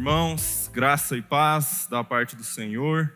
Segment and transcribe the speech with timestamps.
[0.00, 0.70] irmãos.
[0.72, 3.12] Graça e paz da parte do Senhor.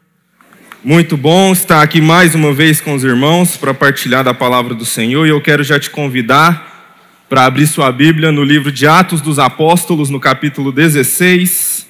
[0.84, 4.84] Muito bom estar aqui mais uma vez com os irmãos para partilhar da palavra do
[4.84, 5.24] Senhor.
[5.24, 9.38] E eu quero já te convidar para abrir sua Bíblia no livro de Atos dos
[9.38, 11.88] Apóstolos, no capítulo 16.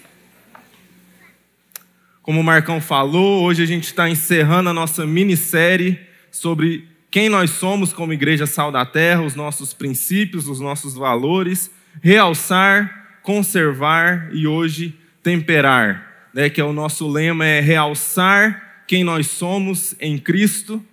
[2.22, 5.98] Como o Marcão falou, hoje a gente está encerrando a nossa minissérie
[6.30, 11.68] sobre quem nós somos como Igreja Sal da Terra, os nossos princípios, os nossos valores,
[12.00, 16.50] realçar conservar e hoje temperar, né?
[16.50, 20.84] que é o nosso lema é realçar quem nós somos em Cristo,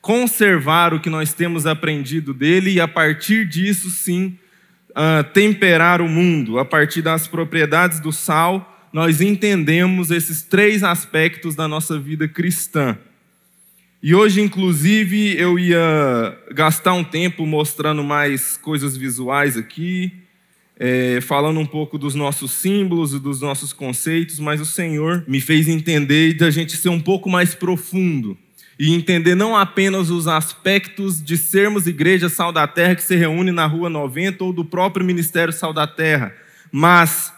[0.00, 4.36] conservar o que nós temos aprendido dele e a partir disso sim
[4.90, 6.58] uh, temperar o mundo.
[6.58, 12.98] A partir das propriedades do sal, nós entendemos esses três aspectos da nossa vida cristã.
[14.02, 20.12] E hoje, inclusive, eu ia gastar um tempo mostrando mais coisas visuais aqui,
[20.82, 25.38] é, falando um pouco dos nossos símbolos e dos nossos conceitos, mas o Senhor me
[25.38, 28.34] fez entender da gente ser um pouco mais profundo
[28.78, 33.52] e entender não apenas os aspectos de sermos igreja Sal da Terra que se reúne
[33.52, 36.34] na Rua 90 ou do próprio Ministério Sal da Terra,
[36.72, 37.30] mas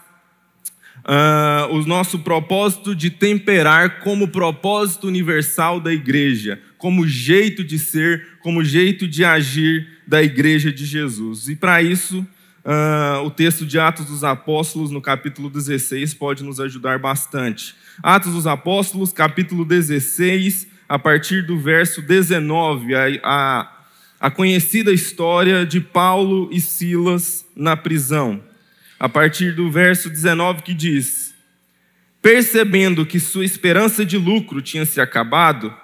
[0.99, 8.25] uh, o nosso propósito de temperar como propósito universal da igreja, como jeito de ser,
[8.41, 11.49] como jeito de agir da igreja de Jesus.
[11.49, 12.25] E para isso,
[12.65, 17.75] Uh, o texto de Atos dos Apóstolos, no capítulo 16, pode nos ajudar bastante.
[18.01, 23.71] Atos dos Apóstolos, capítulo 16, a partir do verso 19, a, a,
[24.17, 28.41] a conhecida história de Paulo e Silas na prisão.
[28.97, 31.35] A partir do verso 19, que diz:
[32.21, 35.75] Percebendo que sua esperança de lucro tinha se acabado,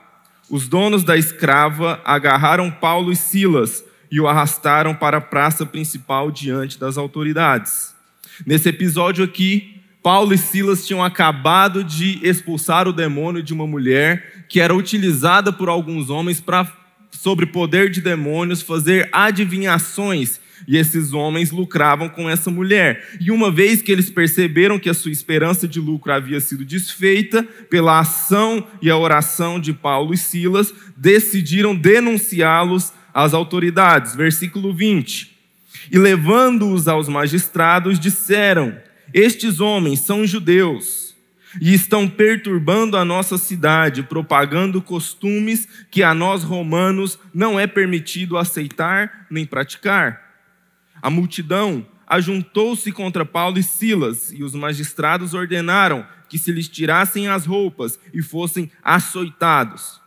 [0.49, 6.31] os donos da escrava agarraram Paulo e Silas e o arrastaram para a praça principal
[6.31, 7.93] diante das autoridades.
[8.45, 14.45] Nesse episódio aqui, Paulo e Silas tinham acabado de expulsar o demônio de uma mulher
[14.47, 16.71] que era utilizada por alguns homens para,
[17.11, 20.39] sobre poder de demônios, fazer adivinhações.
[20.67, 23.17] E esses homens lucravam com essa mulher.
[23.19, 27.43] E uma vez que eles perceberam que a sua esperança de lucro havia sido desfeita
[27.69, 34.15] pela ação e a oração de Paulo e Silas, decidiram denunciá-los às autoridades.
[34.15, 35.37] Versículo 20.
[35.91, 38.77] E levando-os aos magistrados, disseram:
[39.13, 41.09] Estes homens são judeus
[41.59, 48.37] e estão perturbando a nossa cidade, propagando costumes que a nós romanos não é permitido
[48.37, 50.21] aceitar nem praticar.
[51.01, 57.27] A multidão ajuntou-se contra Paulo e Silas, e os magistrados ordenaram que se lhes tirassem
[57.27, 60.01] as roupas e fossem açoitados.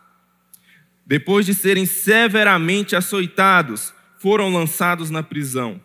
[1.07, 5.81] Depois de serem severamente açoitados, foram lançados na prisão.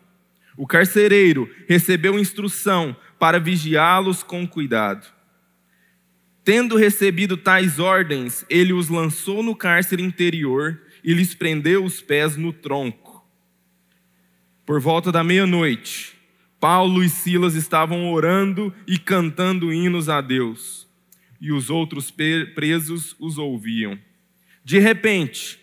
[0.55, 5.07] O carcereiro recebeu instrução para vigiá-los com cuidado.
[6.44, 12.38] Tendo recebido tais ordens, ele os lançou no cárcere interior e lhes prendeu os pés
[12.38, 13.28] no tronco.
[14.66, 16.17] Por volta da meia-noite,
[16.59, 20.88] Paulo e Silas estavam orando e cantando hinos a Deus,
[21.39, 23.99] e os outros presos os ouviam.
[24.67, 25.57] De repente,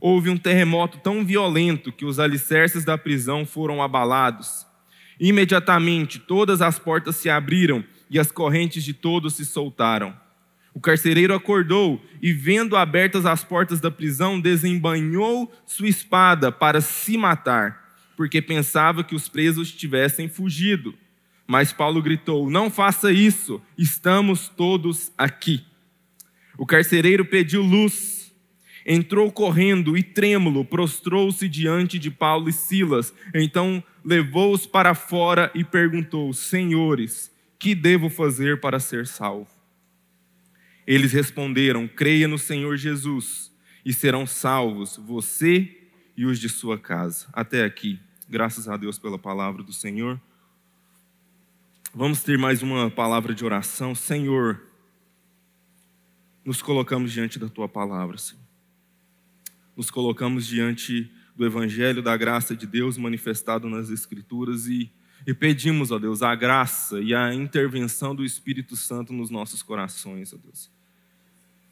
[0.00, 4.66] houve um terremoto tão violento que os alicerces da prisão foram abalados.
[5.20, 10.12] Imediatamente, todas as portas se abriram e as correntes de todos se soltaram.
[10.74, 17.16] O carcereiro acordou e, vendo abertas as portas da prisão, desembanhou sua espada para se
[17.16, 20.92] matar, porque pensava que os presos tivessem fugido.
[21.46, 25.64] Mas Paulo gritou: Não faça isso, estamos todos aqui.
[26.58, 28.11] O carcereiro pediu luz
[28.84, 33.14] Entrou correndo e trêmulo, prostrou-se diante de Paulo e Silas.
[33.32, 39.50] Então levou-os para fora e perguntou: Senhores, que devo fazer para ser salvo?
[40.86, 43.52] Eles responderam: Creia no Senhor Jesus
[43.84, 45.78] e serão salvos você
[46.16, 47.26] e os de sua casa.
[47.32, 48.00] Até aqui.
[48.28, 50.20] Graças a Deus pela palavra do Senhor.
[51.94, 53.94] Vamos ter mais uma palavra de oração.
[53.94, 54.62] Senhor,
[56.44, 58.41] nos colocamos diante da tua palavra, Senhor
[59.76, 64.90] nos colocamos diante do Evangelho da graça de Deus manifestado nas Escrituras e,
[65.26, 70.32] e pedimos, ó Deus, a graça e a intervenção do Espírito Santo nos nossos corações,
[70.32, 70.70] ó Deus.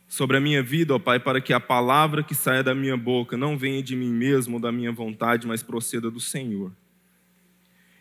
[0.08, 3.37] Sobre a minha vida, ó Pai, para que a palavra que saia da minha boca
[3.37, 6.73] não venha de mim mesmo ou da minha vontade, mas proceda do Senhor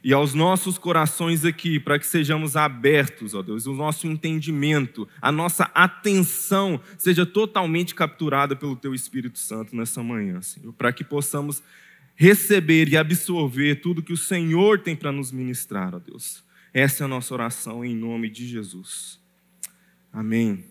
[0.04, 5.32] e aos nossos corações aqui, para que sejamos abertos, ó Deus, o nosso entendimento, a
[5.32, 11.62] nossa atenção seja totalmente capturada pelo Teu Espírito Santo nessa manhã, Senhor, para que possamos
[12.16, 16.44] receber e absorver tudo que o Senhor tem para nos ministrar, ó Deus.
[16.74, 19.20] Essa é a nossa oração em nome de Jesus.
[20.14, 20.64] Amém.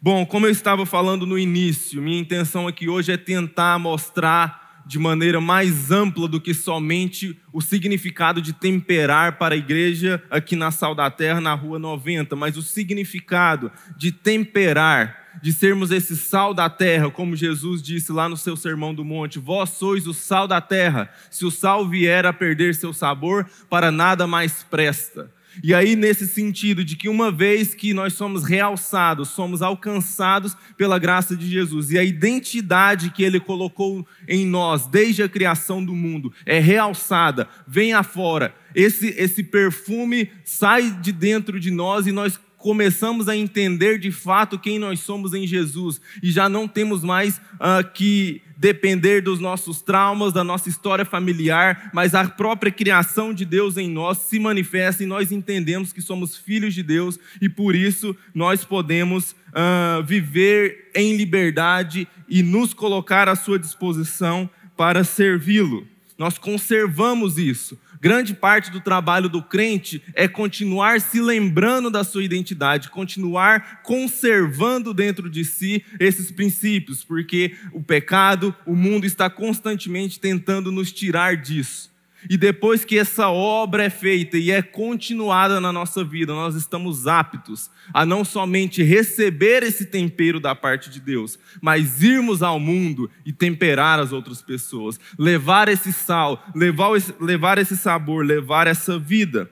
[0.00, 4.98] Bom, como eu estava falando no início, minha intenção aqui hoje é tentar mostrar de
[4.98, 10.70] maneira mais ampla do que somente o significado de temperar para a igreja aqui na
[10.70, 16.54] Sal da Terra, na Rua 90, mas o significado de temperar, de sermos esse sal
[16.54, 20.48] da terra, como Jesus disse lá no seu Sermão do Monte: Vós sois o sal
[20.48, 25.30] da terra, se o sal vier a perder seu sabor, para nada mais presta.
[25.62, 30.98] E aí, nesse sentido de que uma vez que nós somos realçados, somos alcançados pela
[30.98, 35.94] graça de Jesus, e a identidade que Ele colocou em nós desde a criação do
[35.94, 42.38] mundo é realçada, vem afora, esse, esse perfume sai de dentro de nós e nós
[42.56, 47.38] começamos a entender de fato quem nós somos em Jesus e já não temos mais
[47.54, 53.44] uh, que depender dos nossos traumas, da nossa história familiar, mas a própria criação de
[53.44, 57.76] Deus em nós se manifesta e nós entendemos que somos filhos de Deus e por
[57.76, 65.86] isso nós podemos uh, viver em liberdade e nos colocar à sua disposição para servi-lo.
[66.18, 67.78] Nós conservamos isso.
[68.00, 74.94] Grande parte do trabalho do crente é continuar se lembrando da sua identidade, continuar conservando
[74.94, 81.36] dentro de si esses princípios, porque o pecado, o mundo está constantemente tentando nos tirar
[81.36, 81.90] disso.
[82.28, 87.06] E depois que essa obra é feita e é continuada na nossa vida, nós estamos
[87.06, 93.10] aptos a não somente receber esse tempero da parte de Deus, mas irmos ao mundo
[93.24, 99.50] e temperar as outras pessoas, levar esse sal, levar esse, sabor, levar essa vida.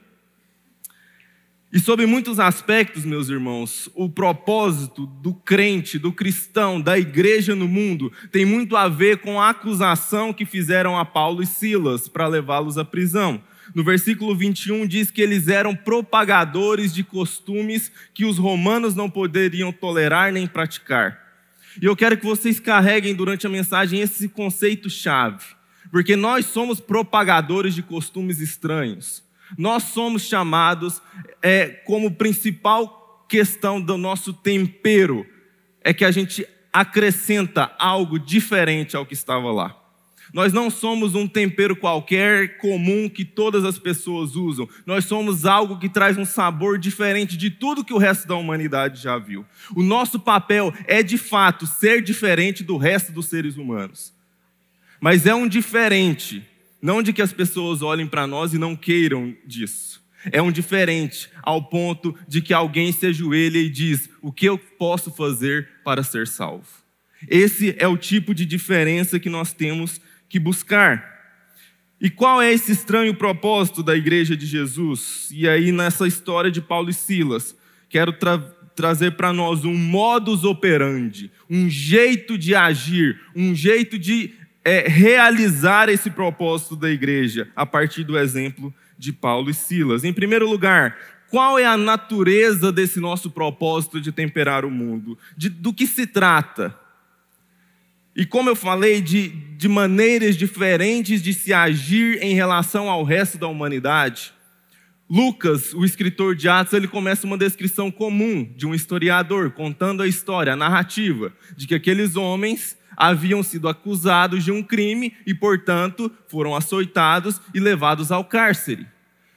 [1.73, 7.67] E sobre muitos aspectos, meus irmãos, o propósito do crente, do cristão, da igreja no
[7.67, 12.29] mundo, tem muito a ver com a acusação que fizeram a Paulo e Silas para
[12.29, 13.43] levá-los à prisão.
[13.75, 19.73] No versículo 21 diz que eles eram propagadores de costumes que os romanos não poderiam
[19.73, 21.21] tolerar nem praticar.
[21.83, 25.45] E eu quero que vocês carreguem durante a mensagem esse conceito chave,
[25.91, 29.26] porque nós somos propagadores de costumes estranhos.
[29.57, 31.01] Nós somos chamados,
[31.43, 35.27] é, como principal questão do nosso tempero,
[35.83, 39.77] é que a gente acrescenta algo diferente ao que estava lá.
[40.33, 44.69] Nós não somos um tempero qualquer comum que todas as pessoas usam.
[44.85, 49.01] Nós somos algo que traz um sabor diferente de tudo que o resto da humanidade
[49.01, 49.45] já viu.
[49.75, 54.13] O nosso papel é de fato ser diferente do resto dos seres humanos.
[55.01, 56.47] Mas é um diferente
[56.81, 60.05] não de que as pessoas olhem para nós e não queiram disso.
[60.33, 64.59] É um diferente, ao ponto de que alguém se ajoelha e diz: O que eu
[64.59, 66.67] posso fazer para ser salvo?
[67.29, 71.15] Esse é o tipo de diferença que nós temos que buscar.
[72.01, 75.29] E qual é esse estranho propósito da igreja de Jesus?
[75.33, 77.57] E aí, nessa história de Paulo e Silas,
[77.89, 78.39] quero tra
[78.75, 84.35] trazer para nós um modus operandi, um jeito de agir, um jeito de
[84.67, 90.03] é, realizar esse propósito da igreja a partir do exemplo de Paulo e Silas.
[90.03, 90.99] Em primeiro lugar,
[91.31, 95.17] qual é a natureza desse nosso propósito de temperar o mundo?
[95.37, 96.77] De, do que se trata?
[98.17, 103.39] E como eu falei, de, de maneiras diferentes de se agir em relação ao resto
[103.39, 104.35] da humanidade.
[105.09, 110.09] Lucas, o escritor de Atos, ele começa uma descrição comum de um historiador, contando a
[110.09, 116.11] história, a narrativa, de que aqueles homens haviam sido acusados de um crime e, portanto,
[116.29, 118.87] foram açoitados e levados ao cárcere.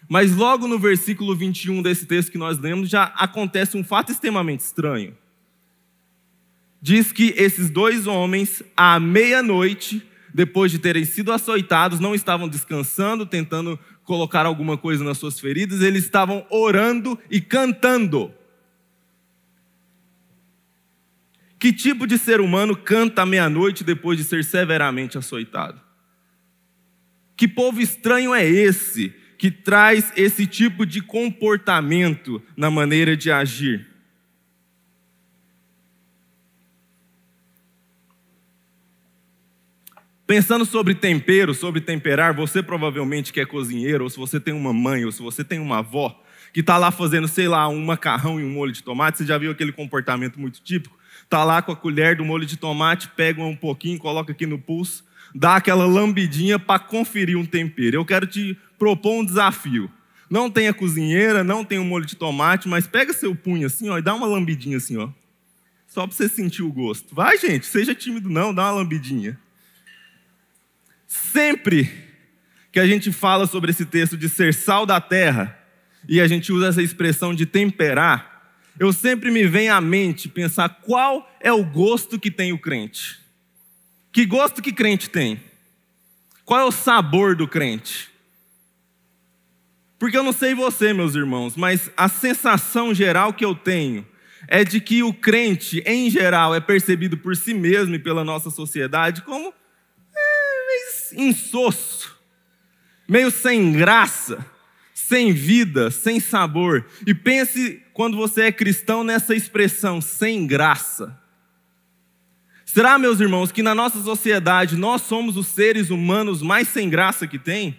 [0.07, 4.61] Mas logo no versículo 21 desse texto que nós lemos, já acontece um fato extremamente
[4.61, 5.15] estranho.
[6.81, 10.01] Diz que esses dois homens, à meia-noite,
[10.33, 15.81] depois de terem sido açoitados, não estavam descansando, tentando colocar alguma coisa nas suas feridas,
[15.81, 18.33] eles estavam orando e cantando.
[21.59, 25.81] Que tipo de ser humano canta à meia-noite depois de ser severamente açoitado?
[27.35, 33.87] Que povo estranho é esse que traz esse tipo de comportamento na maneira de agir?
[40.25, 44.71] Pensando sobre tempero, sobre temperar, você provavelmente que é cozinheiro, ou se você tem uma
[44.71, 46.23] mãe, ou se você tem uma avó,
[46.53, 49.37] que está lá fazendo, sei lá, um macarrão e um molho de tomate, você já
[49.37, 50.98] viu aquele comportamento muito típico?
[51.29, 54.57] Está lá com a colher do molho de tomate, pega um pouquinho, coloca aqui no
[54.57, 55.05] pulso,
[55.35, 57.97] dá aquela lambidinha para conferir um tempero.
[57.97, 59.91] Eu quero te propor um desafio.
[60.27, 63.99] Não tenha cozinheira, não tenha um molho de tomate, mas pega seu punho assim, ó,
[63.99, 65.07] e dá uma lambidinha assim, ó.
[65.85, 67.13] Só para você sentir o gosto.
[67.13, 69.39] Vai, gente, seja tímido não, dá uma lambidinha.
[71.05, 71.91] Sempre
[72.71, 75.59] que a gente fala sobre esse texto de ser sal da terra,
[76.07, 78.28] e a gente usa essa expressão de temperar,
[78.79, 83.19] eu sempre me vem à mente pensar qual é o gosto que tem o crente.
[84.11, 85.41] Que gosto que crente tem?
[86.45, 88.09] Qual é o sabor do crente?
[89.99, 94.07] Porque eu não sei você, meus irmãos, mas a sensação geral que eu tenho
[94.47, 98.49] é de que o crente, em geral, é percebido por si mesmo e pela nossa
[98.49, 99.53] sociedade como
[100.15, 102.17] é, meio insosso,
[103.07, 104.43] meio sem graça,
[104.93, 106.85] sem vida, sem sabor.
[107.05, 111.21] E pense, quando você é cristão, nessa expressão, sem graça.
[112.63, 117.27] Será, meus irmãos, que na nossa sociedade nós somos os seres humanos mais sem graça
[117.27, 117.77] que tem?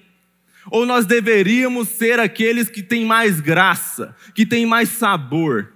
[0.66, 5.72] Ou nós deveríamos ser aqueles que têm mais graça, que têm mais sabor?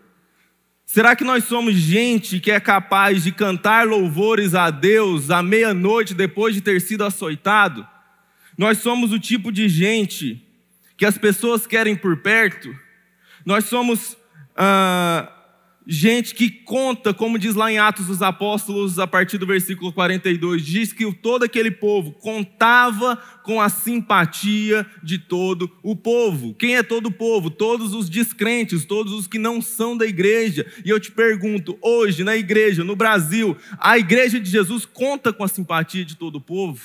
[0.84, 6.12] Será que nós somos gente que é capaz de cantar louvores a Deus à meia-noite
[6.12, 7.88] depois de ter sido açoitado?
[8.58, 10.46] Nós somos o tipo de gente
[10.98, 12.78] que as pessoas querem por perto?
[13.46, 14.18] Nós somos
[14.56, 15.30] ah,
[15.86, 20.64] gente que conta, como diz lá em Atos dos Apóstolos, a partir do versículo 42,
[20.64, 26.54] diz que todo aquele povo contava com a simpatia de todo o povo.
[26.54, 27.50] Quem é todo o povo?
[27.50, 30.66] Todos os descrentes, todos os que não são da igreja.
[30.84, 35.44] E eu te pergunto, hoje na igreja, no Brasil, a igreja de Jesus conta com
[35.44, 36.80] a simpatia de todo o povo?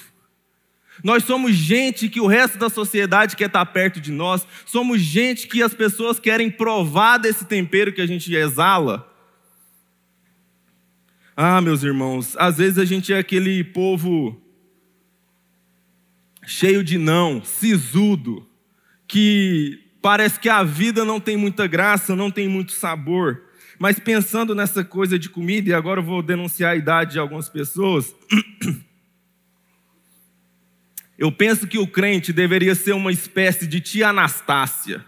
[1.04, 5.48] Nós somos gente que o resto da sociedade quer estar perto de nós, somos gente
[5.48, 9.08] que as pessoas querem provar desse tempero que a gente exala.
[11.36, 14.42] Ah, meus irmãos, às vezes a gente é aquele povo
[16.46, 18.46] cheio de não, sisudo,
[19.08, 23.44] que parece que a vida não tem muita graça, não tem muito sabor.
[23.78, 27.48] Mas pensando nessa coisa de comida, e agora eu vou denunciar a idade de algumas
[27.48, 28.14] pessoas.
[31.20, 35.04] Eu penso que o crente deveria ser uma espécie de tia Anastácia.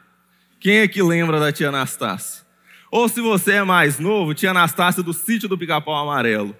[0.59, 2.43] Quem é que lembra da tia Anastácia?
[2.91, 6.53] Ou se você é mais novo, tia Anastácia do sítio do Pica-Pau Amarelo.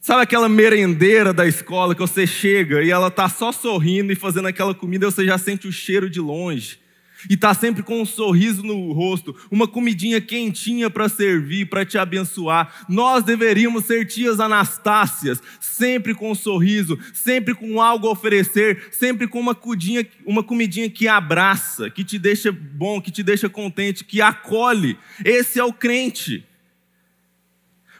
[0.00, 4.46] Sabe aquela merendeira da escola que você chega e ela tá só sorrindo e fazendo
[4.46, 6.81] aquela comida, você já sente o cheiro de longe
[7.28, 11.98] e está sempre com um sorriso no rosto, uma comidinha quentinha para servir, para te
[11.98, 12.84] abençoar.
[12.88, 19.26] Nós deveríamos ser tias Anastácias, sempre com um sorriso, sempre com algo a oferecer, sempre
[19.28, 24.04] com uma, cudinha, uma comidinha que abraça, que te deixa bom, que te deixa contente,
[24.04, 24.98] que acolhe.
[25.24, 26.44] Esse é o crente.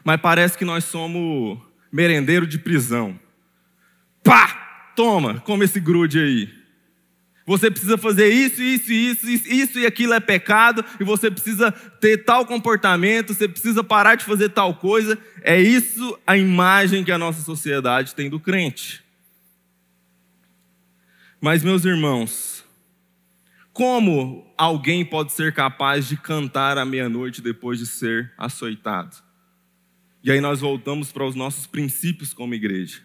[0.03, 1.57] Mas parece que nós somos
[1.91, 3.19] merendeiro de prisão.
[4.23, 4.63] Pá!
[4.95, 6.62] Toma, come esse grude aí.
[7.45, 12.23] Você precisa fazer isso, isso, isso, isso, e aquilo é pecado, e você precisa ter
[12.23, 15.17] tal comportamento, você precisa parar de fazer tal coisa.
[15.41, 19.03] É isso a imagem que a nossa sociedade tem do crente.
[21.41, 22.63] Mas, meus irmãos,
[23.73, 29.17] como alguém pode ser capaz de cantar à meia-noite depois de ser açoitado?
[30.23, 33.01] E aí nós voltamos para os nossos princípios como igreja.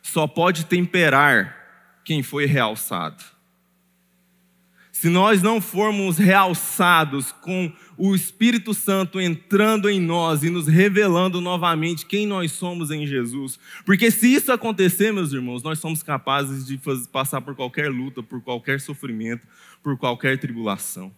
[0.00, 1.58] Só pode temperar
[2.04, 3.31] quem foi realçado
[5.02, 11.40] se nós não formos realçados com o Espírito Santo entrando em nós e nos revelando
[11.40, 16.64] novamente quem nós somos em Jesus, porque se isso acontecer, meus irmãos, nós somos capazes
[16.64, 16.80] de
[17.10, 19.44] passar por qualquer luta, por qualquer sofrimento,
[19.82, 21.12] por qualquer tribulação.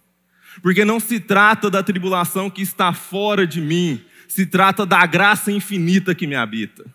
[0.63, 5.53] Porque não se trata da tribulação que está fora de mim, se trata da graça
[5.53, 6.87] infinita que me habita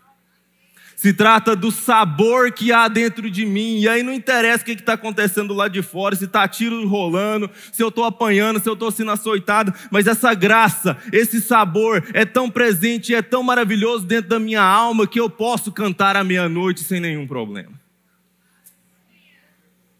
[1.00, 3.80] se trata do sabor que há dentro de mim.
[3.80, 7.50] E aí não interessa o que está acontecendo lá de fora, se está tiro rolando,
[7.72, 12.26] se eu estou apanhando, se eu estou sendo açoitado, mas essa graça, esse sabor é
[12.26, 16.82] tão presente, é tão maravilhoso dentro da minha alma que eu posso cantar à meia-noite
[16.82, 17.80] sem nenhum problema.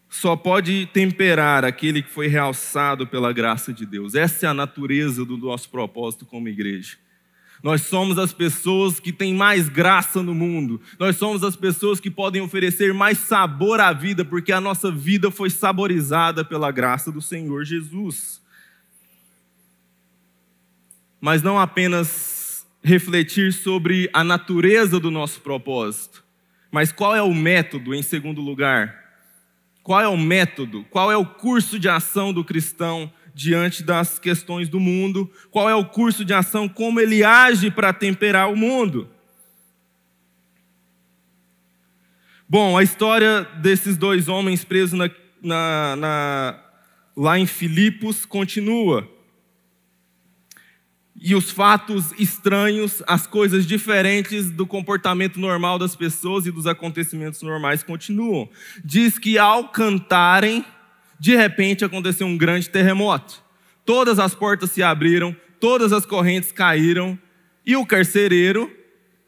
[0.10, 4.16] Só pode temperar aquele que foi realçado pela graça de Deus.
[4.16, 6.98] Essa é a natureza do nosso propósito como igreja.
[7.62, 10.80] Nós somos as pessoas que têm mais graça no mundo.
[10.98, 15.30] Nós somos as pessoas que podem oferecer mais sabor à vida, porque a nossa vida
[15.30, 18.42] foi saborizada pela graça do Senhor Jesus.
[21.20, 26.24] Mas não apenas refletir sobre a natureza do nosso propósito,
[26.72, 28.96] mas qual é o método, em segundo lugar?
[29.84, 30.86] Qual é o método?
[30.90, 35.74] Qual é o curso de ação do cristão diante das questões do mundo, qual é
[35.74, 39.10] o curso de ação, como ele age para temperar o mundo.
[42.50, 45.10] Bom, a história desses dois homens presos na,
[45.42, 46.64] na, na,
[47.16, 49.10] lá em Filipos continua.
[51.16, 57.42] E os fatos estranhos, as coisas diferentes do comportamento normal das pessoas e dos acontecimentos
[57.42, 58.50] normais continuam.
[58.84, 60.66] Diz que ao cantarem,
[61.20, 63.44] de repente aconteceu um grande terremoto.
[63.86, 67.20] Todas as portas se abriram, todas as correntes caíram,
[67.66, 68.72] e o carcereiro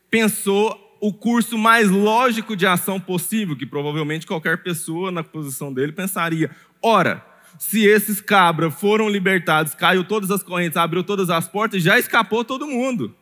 [0.10, 5.91] pensou o curso mais lógico de ação possível, que provavelmente qualquer pessoa na posição dele
[5.91, 7.25] pensaria: ora,
[7.60, 12.45] se esses cabras foram libertados, caiu todas as correntes, abriu todas as portas, já escapou
[12.45, 13.15] todo mundo.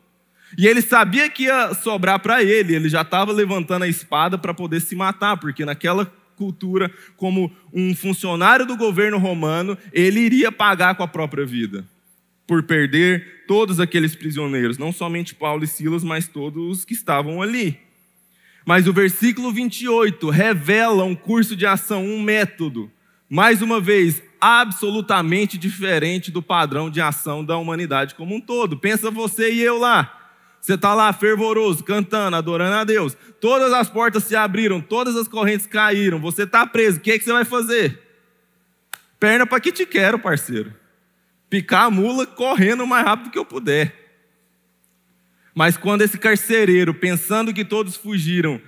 [0.57, 4.53] E ele sabia que ia sobrar para ele, ele já estava levantando a espada para
[4.53, 10.95] poder se matar, porque naquela cultura, como um funcionário do governo romano, ele iria pagar
[10.95, 11.85] com a própria vida
[12.47, 17.43] por perder todos aqueles prisioneiros, não somente Paulo e Silas, mas todos os que estavam
[17.43, 17.77] ali.
[18.65, 22.89] Mas o versículo 28 revela um curso de ação, um método,
[23.29, 28.77] mais uma vez, absolutamente diferente do padrão de ação da humanidade como um todo.
[28.77, 30.18] Pensa você e eu lá.
[30.61, 33.15] Você está lá fervoroso, cantando, adorando a Deus.
[33.39, 36.19] Todas as portas se abriram, todas as correntes caíram.
[36.19, 36.97] Você está preso.
[36.97, 38.01] O que, é que você vai fazer?
[39.19, 40.73] Perna para que te quero, parceiro.
[41.49, 43.95] Picar a mula correndo o mais rápido que eu puder.
[45.55, 48.61] Mas quando esse carcereiro, pensando que todos fugiram,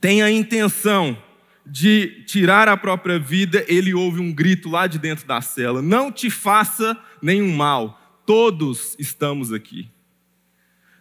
[0.00, 1.16] tem a intenção
[1.64, 6.10] de tirar a própria vida, ele ouve um grito lá de dentro da cela: Não
[6.10, 9.88] te faça nenhum mal, todos estamos aqui.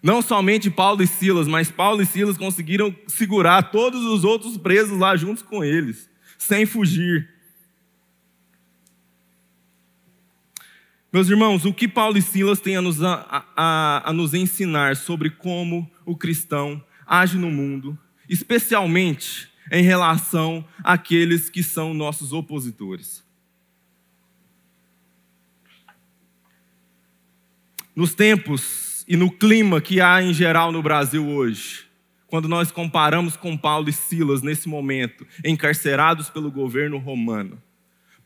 [0.06, 5.00] Não somente Paulo e Silas, mas Paulo e Silas conseguiram segurar todos os outros presos
[5.00, 6.08] lá juntos com eles,
[6.38, 7.28] sem fugir.
[11.12, 14.96] Meus irmãos, o que Paulo e Silas têm a nos, a, a, a nos ensinar
[14.96, 17.98] sobre como o cristão age no mundo,
[18.30, 23.26] especialmente em relação àqueles que são nossos opositores?
[27.96, 31.86] Nos tempos e no clima que há em geral no Brasil hoje,
[32.28, 37.62] quando nós comparamos com Paulo e Silas nesse momento, encarcerados pelo governo romano.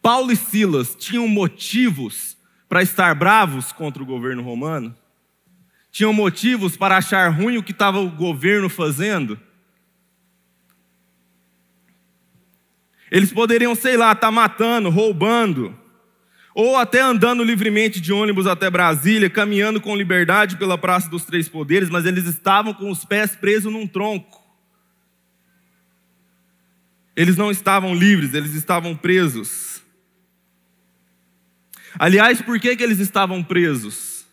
[0.02, 2.38] Paulo e Silas tinham motivos
[2.68, 4.96] para estar bravos contra o governo romano?
[5.92, 9.39] Tinham motivos para achar ruim o que estava o governo fazendo?
[13.12, 15.79] Eles poderiam, sei lá, estar tá matando, roubando,
[16.53, 21.47] ou até andando livremente de ônibus até Brasília, caminhando com liberdade pela Praça dos Três
[21.47, 24.39] Poderes, mas eles estavam com os pés presos num tronco.
[27.15, 29.81] Eles não estavam livres, eles estavam presos.
[31.97, 34.25] Aliás, por que, que eles estavam presos?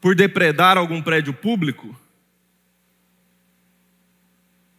[0.00, 1.98] Por depredar algum prédio público?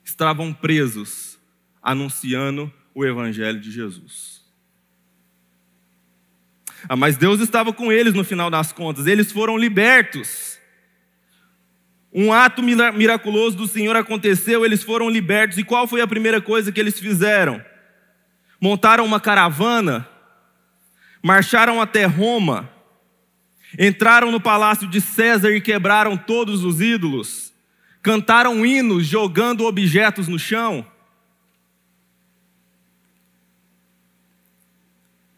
[0.04, 1.40] Estavam presos,
[1.82, 4.35] anunciando o Evangelho de Jesus.
[6.88, 10.56] Ah, mas Deus estava com eles no final das contas, eles foram libertos.
[12.14, 15.58] Um ato miraculoso do Senhor aconteceu, eles foram libertos.
[15.58, 17.62] E qual foi a primeira coisa que eles fizeram?
[18.62, 20.08] Montaram uma caravana,
[21.22, 22.70] marcharam até Roma,
[23.78, 27.52] entraram no palácio de César e quebraram todos os ídolos,
[28.02, 30.86] cantaram hinos jogando objetos no chão.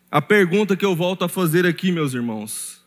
[0.10, 2.82] A pergunta que eu volto a fazer aqui, meus irmãos,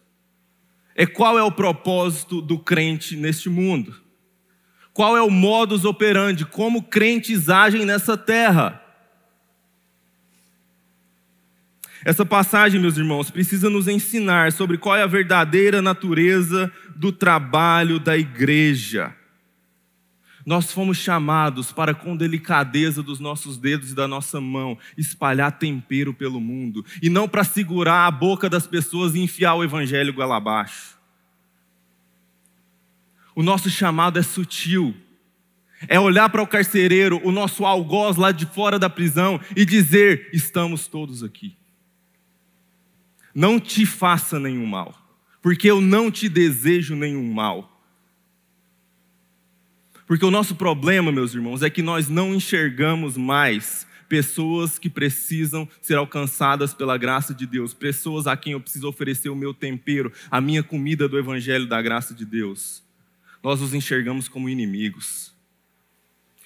[0.95, 3.95] é qual é o propósito do crente neste mundo?
[4.93, 6.45] Qual é o modus operandi?
[6.45, 8.83] Como crentes agem nessa terra?
[12.05, 18.01] Essa passagem, meus irmãos, precisa nos ensinar sobre qual é a verdadeira natureza do trabalho
[18.01, 19.15] da igreja.
[20.45, 26.15] Nós fomos chamados para, com delicadeza dos nossos dedos e da nossa mão, espalhar tempero
[26.15, 30.37] pelo mundo, e não para segurar a boca das pessoas e enfiar o evangelho goela
[30.37, 30.99] abaixo.
[33.35, 34.95] O nosso chamado é sutil,
[35.89, 40.29] é olhar para o carcereiro, o nosso algoz lá de fora da prisão, e dizer:
[40.33, 41.57] estamos todos aqui.
[43.35, 44.95] Não te faça nenhum mal,
[45.41, 47.70] porque eu não te desejo nenhum mal.
[50.11, 55.69] Porque o nosso problema, meus irmãos, é que nós não enxergamos mais pessoas que precisam
[55.81, 60.13] ser alcançadas pela graça de Deus, pessoas a quem eu preciso oferecer o meu tempero,
[60.29, 62.83] a minha comida do Evangelho da graça de Deus.
[63.41, 65.33] Nós os enxergamos como inimigos.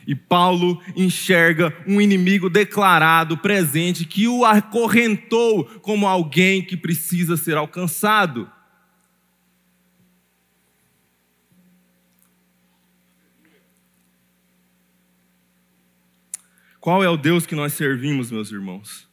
[0.07, 7.57] E Paulo enxerga um inimigo declarado, presente, que o acorrentou como alguém que precisa ser
[7.57, 8.46] alcançado.
[16.84, 19.08] Qual é o Deus que nós servimos, meus irmãos?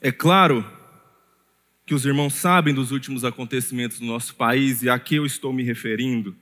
[0.00, 0.66] É claro
[1.84, 5.52] que os irmãos sabem dos últimos acontecimentos no nosso país e a que eu estou
[5.52, 6.34] me referindo.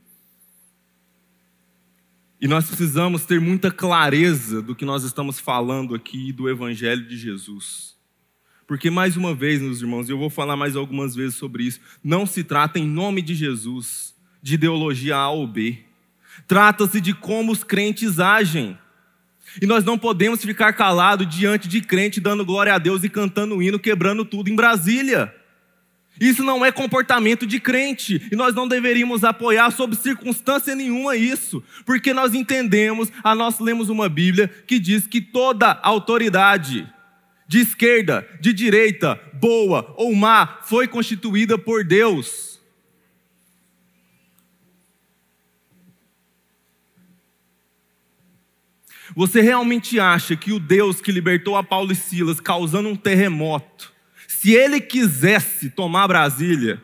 [2.41, 7.17] E nós precisamos ter muita clareza do que nós estamos falando aqui do Evangelho de
[7.17, 7.97] Jesus.
[8.65, 12.27] Porque, mais uma vez, meus irmãos, eu vou falar mais algumas vezes sobre isso, não
[12.27, 15.90] se trata, em nome de Jesus, de ideologia A ou B.
[16.47, 18.79] Trata-se de como os crentes agem.
[19.61, 23.63] E nós não podemos ficar calados diante de crente dando glória a Deus e cantando
[23.63, 25.35] hino, quebrando tudo em Brasília.
[26.21, 31.63] Isso não é comportamento de crente, e nós não deveríamos apoiar sob circunstância nenhuma isso,
[31.87, 36.87] porque nós entendemos, a nós lemos uma Bíblia que diz que toda autoridade,
[37.49, 42.50] de esquerda, de direita, boa ou má, foi constituída por Deus.
[49.15, 53.93] Você realmente acha que o Deus que libertou a Paulo e Silas causando um terremoto,
[54.29, 56.83] se ele quisesse tomar Brasília,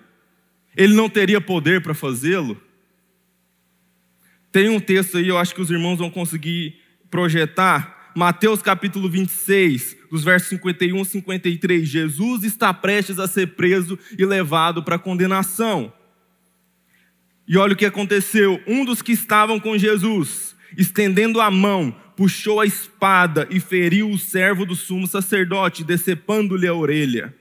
[0.76, 2.60] ele não teria poder para fazê-lo?
[4.52, 6.76] Tem um texto aí, eu acho que os irmãos vão conseguir
[7.10, 8.12] projetar.
[8.14, 11.86] Mateus capítulo 26, dos versos 51 e 53.
[11.86, 15.92] Jesus está prestes a ser preso e levado para condenação.
[17.46, 22.60] E olha o que aconteceu: um dos que estavam com Jesus, estendendo a mão, puxou
[22.60, 27.34] a espada e feriu o servo do sumo sacerdote, decepando-lhe a orelha.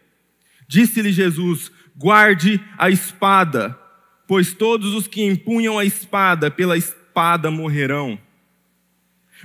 [0.68, 3.80] Disse-lhe Jesus: Guarde a espada,
[4.28, 8.20] pois todos os que empunham a espada pela espada morrerão.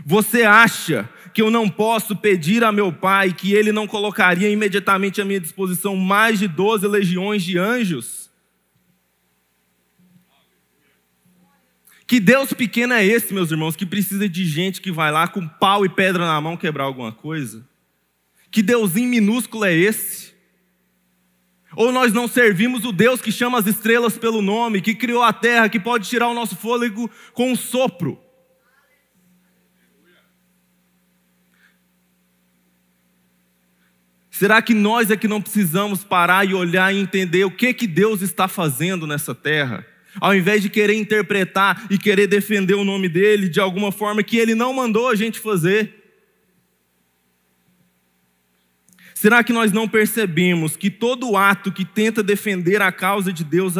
[0.04, 5.20] Você acha que eu não posso pedir a meu Pai que ele não colocaria imediatamente
[5.20, 8.19] à minha disposição mais de doze legiões de anjos?
[12.10, 15.46] Que Deus pequeno é esse, meus irmãos, que precisa de gente que vai lá com
[15.46, 17.64] pau e pedra na mão quebrar alguma coisa?
[18.50, 20.34] Que Deusinho minúsculo é esse?
[21.76, 25.32] Ou nós não servimos o Deus que chama as estrelas pelo nome, que criou a
[25.32, 28.20] terra, que pode tirar o nosso fôlego com um sopro.
[34.32, 37.86] Será que nós é que não precisamos parar e olhar e entender o que que
[37.86, 39.86] Deus está fazendo nessa terra?
[40.20, 44.36] Ao invés de querer interpretar e querer defender o nome dele de alguma forma que
[44.36, 45.94] ele não mandou a gente fazer.
[49.14, 53.74] Será que nós não percebemos que todo ato que tenta defender a causa de Deus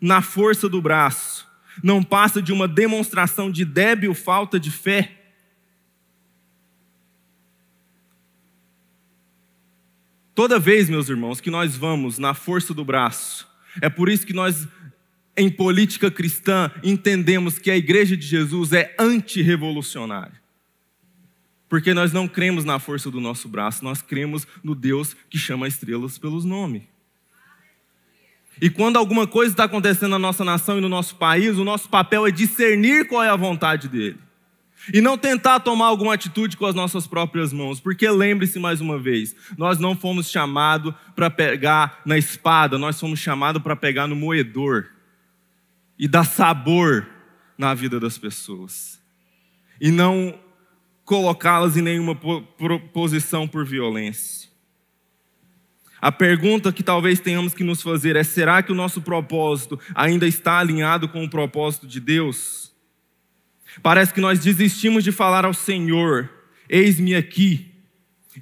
[0.00, 1.46] na força do braço
[1.82, 5.22] não passa de uma demonstração de débil falta de fé?
[10.34, 13.46] Toda vez, meus irmãos, que nós vamos na força do braço,
[13.80, 14.66] é por isso que nós,
[15.36, 20.40] em política cristã, entendemos que a igreja de Jesus é antirrevolucionária.
[21.68, 25.66] Porque nós não cremos na força do nosso braço, nós cremos no Deus que chama
[25.66, 26.82] estrelas pelos nomes.
[28.60, 31.88] E quando alguma coisa está acontecendo na nossa nação e no nosso país, o nosso
[31.88, 34.18] papel é discernir qual é a vontade dele.
[34.92, 38.98] E não tentar tomar alguma atitude com as nossas próprias mãos, porque lembre-se mais uma
[38.98, 44.16] vez, nós não fomos chamados para pegar na espada, nós fomos chamados para pegar no
[44.16, 44.90] moedor
[45.98, 47.06] e dar sabor
[47.56, 49.00] na vida das pessoas.
[49.80, 50.38] E não
[51.04, 52.14] colocá-las em nenhuma
[52.92, 54.50] posição por violência.
[56.00, 60.26] A pergunta que talvez tenhamos que nos fazer é: será que o nosso propósito ainda
[60.26, 62.72] está alinhado com o propósito de Deus?
[63.80, 66.28] Parece que nós desistimos de falar ao Senhor:
[66.68, 67.72] Eis-me aqui,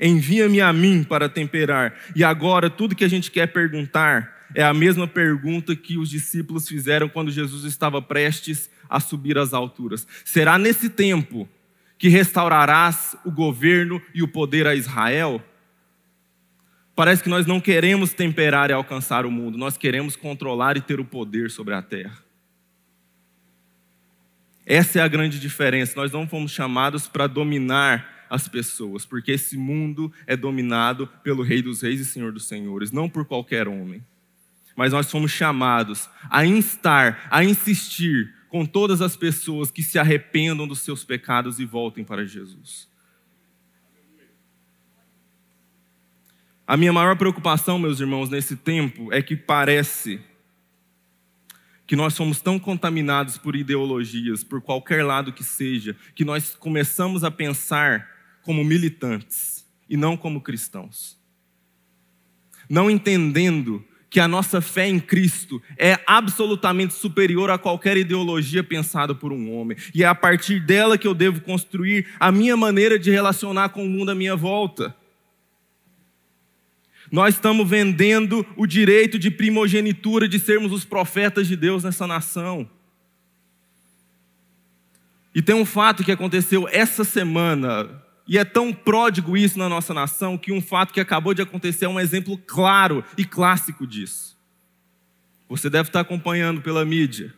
[0.01, 1.95] envia-me a mim para temperar.
[2.17, 6.69] E agora tudo que a gente quer perguntar é a mesma pergunta que os discípulos
[6.69, 11.49] fizeram quando Jesus estava prestes a subir às alturas: Será nesse tempo
[11.99, 15.43] que restaurarás o governo e o poder a Israel?
[16.95, 21.01] Parece que nós não queremos temperar e alcançar o mundo, nós queremos controlar e ter
[21.01, 22.19] o poder sobre a terra.
[24.67, 25.95] Essa é a grande diferença.
[25.97, 31.61] Nós não fomos chamados para dominar as pessoas, porque esse mundo é dominado pelo Rei
[31.61, 34.05] dos Reis e Senhor dos Senhores, não por qualquer homem.
[34.81, 40.67] Mas nós fomos chamados a instar, a insistir com todas as pessoas que se arrependam
[40.67, 42.89] dos seus pecados e voltem para Jesus.
[46.67, 50.19] A minha maior preocupação, meus irmãos, nesse tempo é que parece
[51.87, 57.23] que nós somos tão contaminados por ideologias, por qualquer lado que seja, que nós começamos
[57.23, 58.09] a pensar
[58.41, 61.21] como militantes e não como cristãos.
[62.67, 69.15] Não entendendo que a nossa fé em Cristo é absolutamente superior a qualquer ideologia pensada
[69.15, 69.79] por um homem.
[69.95, 73.85] E é a partir dela que eu devo construir a minha maneira de relacionar com
[73.85, 74.95] o mundo à minha volta.
[77.11, 82.69] Nós estamos vendendo o direito de primogenitura de sermos os profetas de Deus nessa nação.
[85.33, 89.93] E tem um fato que aconteceu essa semana, e é tão pródigo isso na nossa
[89.93, 94.39] nação, que um fato que acabou de acontecer é um exemplo claro e clássico disso.
[95.49, 97.35] Você deve estar acompanhando pela mídia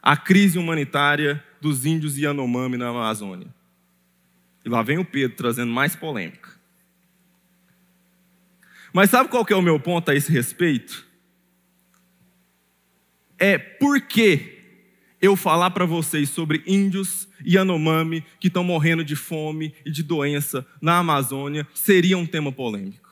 [0.00, 3.48] a crise humanitária dos índios Yanomami na Amazônia.
[4.64, 6.48] E lá vem o Pedro trazendo mais polêmica.
[8.94, 11.06] Mas sabe qual é o meu ponto a esse respeito?
[13.38, 14.58] É por que
[15.20, 20.66] eu falar para vocês sobre índios Yanomami que estão morrendo de fome e de doença
[20.80, 23.10] na Amazônia seria um tema polêmico.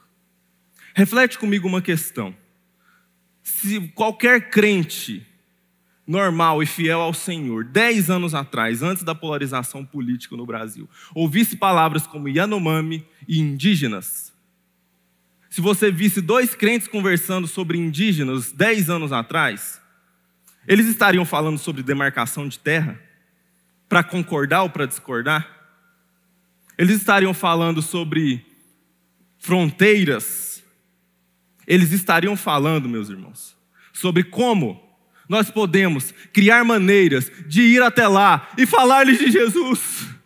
[0.94, 2.34] Reflete comigo uma questão.
[3.42, 5.26] Se qualquer crente
[6.06, 11.56] normal e fiel ao Senhor, dez anos atrás, antes da polarização política no Brasil, ouvisse
[11.56, 14.32] palavras como Yanomami e indígenas,
[15.50, 19.80] se você visse dois crentes conversando sobre indígenas dez anos atrás,
[20.66, 23.00] eles estariam falando sobre demarcação de terra?
[23.88, 25.48] Para concordar ou para discordar?
[26.76, 28.46] Eles estariam falando sobre
[29.38, 30.62] fronteiras?
[31.66, 33.56] Eles estariam falando, meus irmãos,
[33.92, 34.82] sobre como
[35.28, 40.17] nós podemos criar maneiras de ir até lá e falar-lhes de Jesus.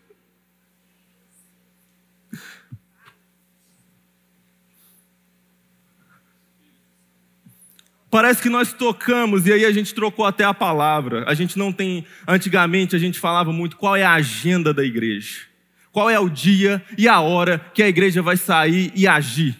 [8.12, 11.25] Parece que nós tocamos e aí a gente trocou até a palavra.
[11.27, 12.05] A gente não tem.
[12.29, 15.46] Antigamente a gente falava muito qual é a agenda da igreja.
[15.90, 19.59] Qual é o dia e a hora que a igreja vai sair e agir.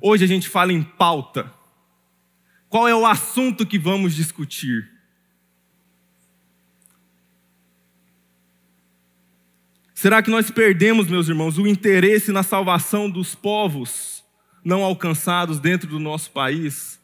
[0.00, 1.52] Hoje a gente fala em pauta.
[2.66, 4.90] Qual é o assunto que vamos discutir?
[9.92, 14.24] Será que nós perdemos, meus irmãos, o interesse na salvação dos povos
[14.64, 17.01] não alcançados dentro do nosso país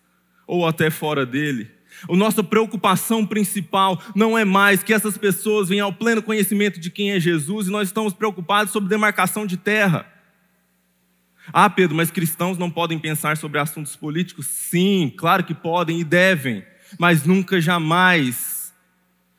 [0.48, 1.70] ou até fora dele?
[2.08, 6.90] A nossa preocupação principal não é mais que essas pessoas venham ao pleno conhecimento de
[6.90, 10.06] quem é Jesus e nós estamos preocupados sobre demarcação de terra.
[11.52, 14.46] Ah, Pedro, mas cristãos não podem pensar sobre assuntos políticos?
[14.46, 16.64] Sim, claro que podem e devem,
[16.98, 18.72] mas nunca jamais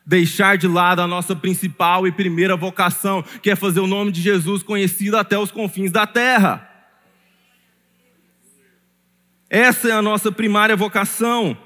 [0.06, 4.22] deixar de lado a nossa principal e primeira vocação, que é fazer o nome de
[4.22, 6.69] Jesus conhecido até os confins da terra.
[9.50, 11.58] Essa é a nossa primária vocação.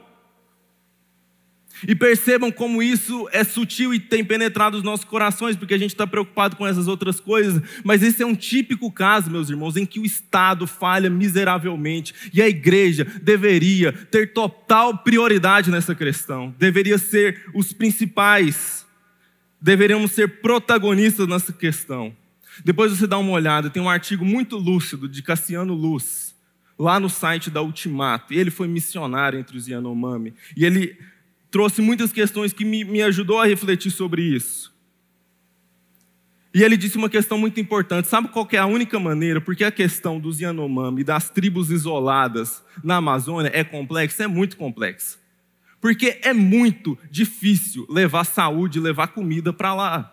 [1.85, 5.91] E percebam como isso é sutil e tem penetrado os nossos corações, porque a gente
[5.91, 7.61] está preocupado com essas outras coisas.
[7.83, 12.41] Mas esse é um típico caso, meus irmãos, em que o Estado falha miseravelmente e
[12.41, 18.85] a igreja deveria ter total prioridade nessa questão, deveria ser os principais,
[19.59, 22.15] deveríamos ser protagonistas nessa questão.
[22.63, 26.32] Depois você dá uma olhada, tem um artigo muito lúcido de Cassiano Luz,
[26.77, 28.33] lá no site da Ultimato.
[28.33, 30.33] E ele foi missionário entre os Yanomami.
[30.55, 30.97] E ele
[31.51, 34.73] trouxe muitas questões que me, me ajudou a refletir sobre isso.
[36.53, 38.07] E ele disse uma questão muito importante.
[38.07, 39.41] Sabe qual é a única maneira?
[39.41, 45.17] Porque a questão dos Yanomami, das tribos isoladas na Amazônia é complexa, é muito complexa.
[45.81, 50.12] Porque é muito difícil levar saúde, levar comida para lá.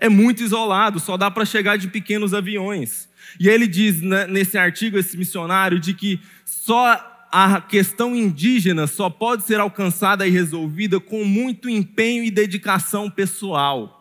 [0.00, 3.06] É muito isolado, só dá para chegar de pequenos aviões.
[3.38, 9.10] E ele diz né, nesse artigo, esse missionário, de que só a questão indígena só
[9.10, 13.98] pode ser alcançada e resolvida com muito empenho e dedicação pessoal.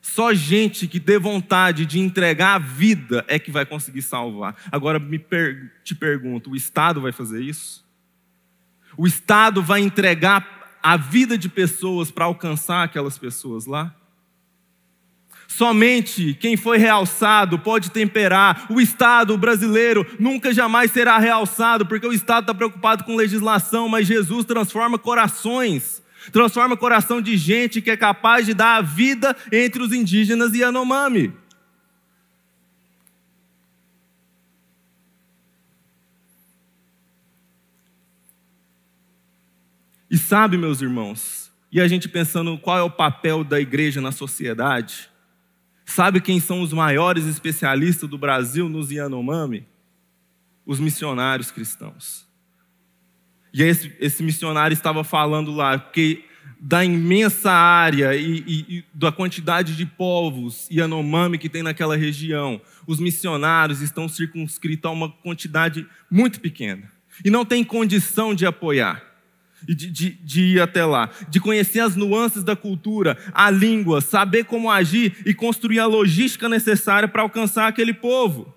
[0.00, 4.56] Só gente que dê vontade de entregar a vida é que vai conseguir salvar.
[4.72, 7.84] Agora me per te pergunto: o Estado vai fazer isso?
[8.96, 13.94] O Estado vai entregar a vida de pessoas para alcançar aquelas pessoas lá?
[15.48, 18.66] Somente quem foi realçado pode temperar.
[18.70, 24.06] O Estado brasileiro nunca jamais será realçado, porque o Estado está preocupado com legislação, mas
[24.06, 26.02] Jesus transforma corações.
[26.32, 30.58] Transforma coração de gente que é capaz de dar a vida entre os indígenas e
[30.58, 31.32] Yanomami.
[40.10, 44.12] E sabe, meus irmãos, e a gente pensando qual é o papel da igreja na
[44.12, 45.10] sociedade,
[45.86, 49.64] Sabe quem são os maiores especialistas do Brasil nos Yanomami?
[50.66, 52.26] Os missionários cristãos.
[53.54, 56.24] E esse, esse missionário estava falando lá que
[56.60, 62.60] da imensa área e, e, e, da quantidade de povos Yanomami que tem naquela região,
[62.86, 66.90] os missionários estão circunscritos a uma quantidade muito pequena
[67.24, 69.02] e não tem condição de apoiar
[69.62, 74.44] de, de, de, ir até lá, de conhecer as nuances da cultura, a língua, saber
[74.44, 78.54] como agir e construir a logística necessária para alcançar aquele povo.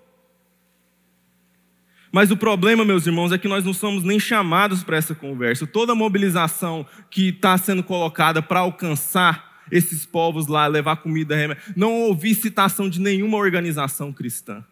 [2.12, 5.66] Mas o problema, meus irmãos, é que nós não somos nem chamados para essa conversa.
[5.66, 11.62] Toda a mobilização que está sendo colocada para alcançar esses povos lá, levar comida, remédio.
[11.76, 14.64] Não ouvi citação de nenhuma organização cristã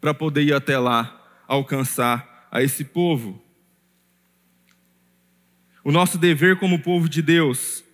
[0.00, 3.43] para poder ir até lá alcançar a esse povo.
[5.84, 7.84] O nosso dever como povo de Deus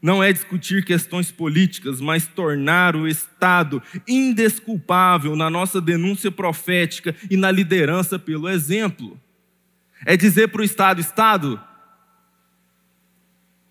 [0.00, 7.36] não é discutir questões políticas, mas tornar o Estado indesculpável na nossa denúncia profética e
[7.36, 9.20] na liderança pelo exemplo.
[10.06, 11.60] É dizer para o Estado: Estado,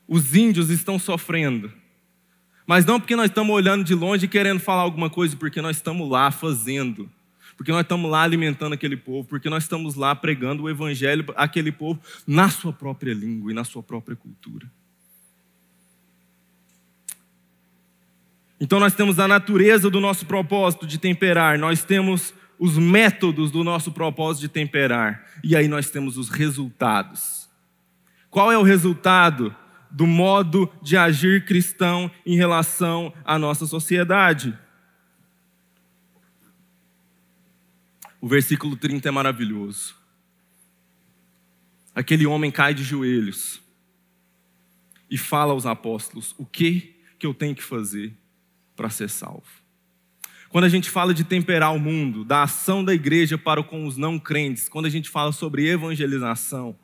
[0.07, 1.71] os índios estão sofrendo.
[2.65, 5.77] Mas não porque nós estamos olhando de longe e querendo falar alguma coisa, porque nós
[5.77, 7.09] estamos lá fazendo.
[7.63, 11.71] Porque nós estamos lá alimentando aquele povo, porque nós estamos lá pregando o evangelho àquele
[11.71, 11.97] povo
[12.27, 14.69] na sua própria língua e na sua própria cultura.
[18.59, 23.63] Então nós temos a natureza do nosso propósito de temperar, nós temos os métodos do
[23.63, 27.47] nosso propósito de temperar, e aí nós temos os resultados.
[28.29, 29.55] Qual é o resultado
[29.89, 34.53] do modo de agir cristão em relação à nossa sociedade?
[38.23, 39.93] O versículo 30 é maravilhoso.
[41.93, 43.61] Aquele homem cai de joelhos
[45.11, 48.13] e fala aos apóstolos: O que que eu tenho que fazer
[48.77, 49.43] para ser salvo?
[50.47, 53.97] Quando a gente fala de temperar o mundo, da ação da igreja para com os
[53.97, 56.77] não crentes, quando a gente fala sobre evangelização,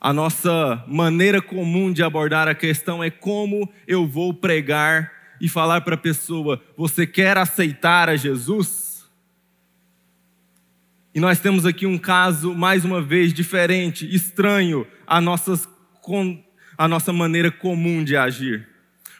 [0.00, 5.80] a nossa maneira comum de abordar a questão é como eu vou pregar e falar
[5.80, 8.91] para a pessoa: Você quer aceitar a Jesus?
[11.14, 15.68] E nós temos aqui um caso, mais uma vez, diferente, estranho à, nossas,
[16.76, 18.68] à nossa maneira comum de agir.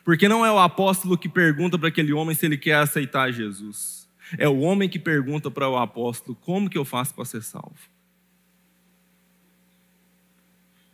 [0.05, 4.09] Porque não é o apóstolo que pergunta para aquele homem se ele quer aceitar Jesus.
[4.39, 7.93] É o homem que pergunta para o apóstolo: como que eu faço para ser salvo?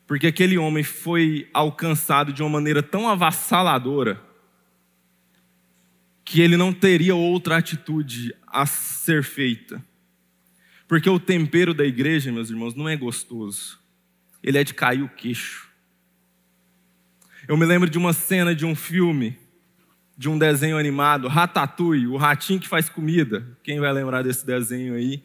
[0.07, 4.21] Porque aquele homem foi alcançado de uma maneira tão avassaladora
[6.25, 9.83] que ele não teria outra atitude a ser feita.
[10.89, 13.79] Porque o tempero da igreja, meus irmãos, não é gostoso.
[14.43, 15.69] Ele é de cair o queixo.
[17.47, 19.39] Eu me lembro de uma cena de um filme,
[20.17, 23.47] de um desenho animado, Ratatouille, o ratinho que faz comida.
[23.63, 25.23] Quem vai lembrar desse desenho aí?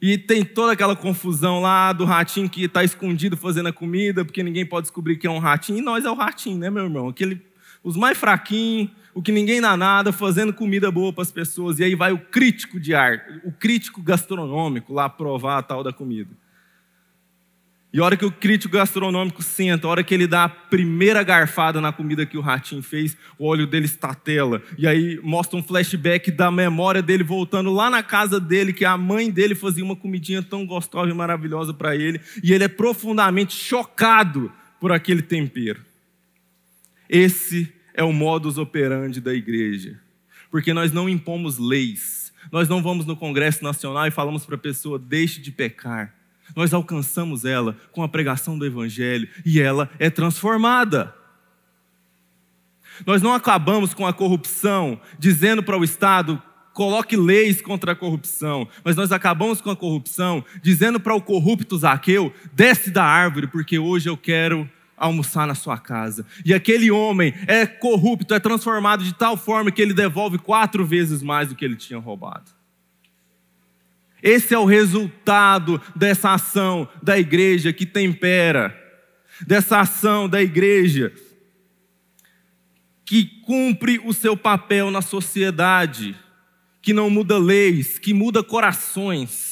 [0.00, 4.42] E tem toda aquela confusão lá do ratinho que está escondido fazendo a comida, porque
[4.42, 5.78] ninguém pode descobrir que é um ratinho.
[5.78, 7.08] E nós é o ratinho, né, meu irmão?
[7.08, 7.40] Aquele,
[7.82, 11.78] os mais fraquinhos, o que ninguém dá nada, fazendo comida boa para as pessoas.
[11.78, 15.92] E aí vai o crítico de arte, o crítico gastronômico lá provar a tal da
[15.92, 16.30] comida.
[17.92, 21.22] E a hora que o crítico gastronômico senta, a hora que ele dá a primeira
[21.22, 24.62] garfada na comida que o ratinho fez, o olho dele estatela.
[24.78, 28.96] E aí mostra um flashback da memória dele voltando lá na casa dele, que a
[28.96, 32.18] mãe dele fazia uma comidinha tão gostosa e maravilhosa para ele.
[32.42, 35.84] E ele é profundamente chocado por aquele tempero.
[37.10, 40.00] Esse é o modus operandi da igreja.
[40.50, 42.32] Porque nós não impomos leis.
[42.50, 46.14] Nós não vamos no Congresso Nacional e falamos para a pessoa: deixe de pecar.
[46.54, 51.14] Nós alcançamos ela com a pregação do Evangelho e ela é transformada.
[53.06, 58.66] Nós não acabamos com a corrupção dizendo para o Estado coloque leis contra a corrupção,
[58.82, 63.78] mas nós acabamos com a corrupção dizendo para o corrupto Zaqueu desce da árvore porque
[63.78, 64.68] hoje eu quero
[65.02, 66.24] almoçar na sua casa.
[66.44, 71.22] E aquele homem é corrupto, é transformado de tal forma que ele devolve quatro vezes
[71.22, 72.50] mais do que ele tinha roubado.
[74.22, 78.78] Esse é o resultado dessa ação da igreja que tempera,
[79.44, 81.12] dessa ação da igreja
[83.04, 86.16] que cumpre o seu papel na sociedade,
[86.80, 89.51] que não muda leis, que muda corações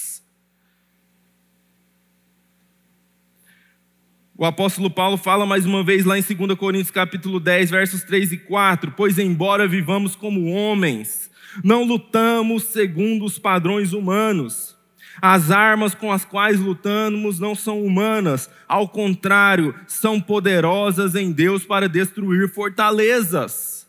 [4.40, 8.32] O apóstolo Paulo fala mais uma vez lá em 2 Coríntios capítulo 10, versos 3
[8.32, 11.30] e 4, pois embora vivamos como homens,
[11.62, 14.78] não lutamos segundo os padrões humanos.
[15.20, 21.66] As armas com as quais lutamos não são humanas, ao contrário, são poderosas em Deus
[21.66, 23.86] para destruir fortalezas.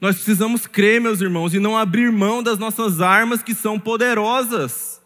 [0.00, 4.99] Nós precisamos crer, meus irmãos, e não abrir mão das nossas armas que são poderosas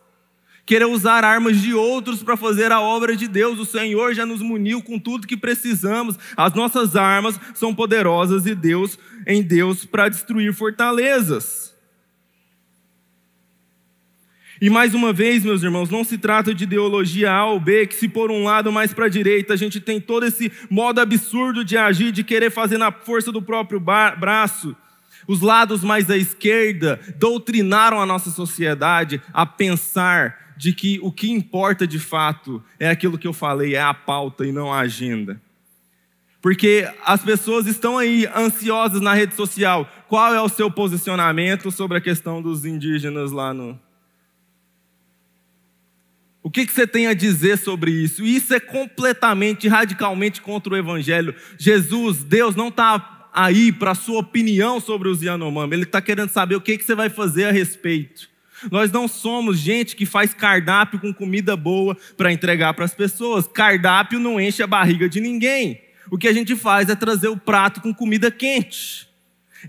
[0.67, 3.59] querer usar armas de outros para fazer a obra de Deus.
[3.59, 6.17] O Senhor já nos muniu com tudo que precisamos.
[6.37, 11.75] As nossas armas são poderosas e Deus em Deus para destruir fortalezas.
[14.61, 17.95] E mais uma vez, meus irmãos, não se trata de ideologia A ou B, que
[17.95, 21.65] se por um lado mais para a direita a gente tem todo esse modo absurdo
[21.65, 24.75] de agir, de querer fazer na força do próprio braço,
[25.27, 31.31] os lados mais à esquerda doutrinaram a nossa sociedade a pensar de que o que
[31.31, 35.41] importa de fato é aquilo que eu falei, é a pauta e não a agenda.
[36.45, 39.91] Porque as pessoas estão aí ansiosas na rede social.
[40.09, 43.81] Qual é o seu posicionamento sobre a questão dos indígenas lá no.
[46.43, 48.23] O que, que você tem a dizer sobre isso?
[48.23, 51.35] Isso é completamente, radicalmente contra o Evangelho.
[51.59, 55.75] Jesus, Deus, não está aí para a sua opinião sobre os Yanomami.
[55.75, 58.29] Ele está querendo saber o que, que você vai fazer a respeito.
[58.71, 63.47] Nós não somos gente que faz cardápio com comida boa para entregar para as pessoas.
[63.47, 65.81] Cardápio não enche a barriga de ninguém.
[66.11, 69.09] O que a gente faz é trazer o prato com comida quente.